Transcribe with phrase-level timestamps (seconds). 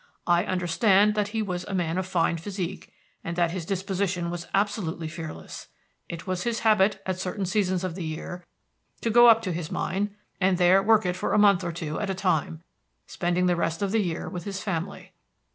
[0.25, 2.91] I understand that he was a man of fine physique,
[3.23, 5.67] and that his disposition was absolutely fearless.
[6.09, 8.43] It was his habit at certain seasons of the year
[9.01, 11.99] to go up to his mine, and there work it for a month or two
[11.99, 12.63] at a time,
[13.05, 15.11] spending the rest of the year with his family.